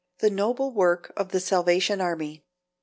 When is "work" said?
0.71-1.13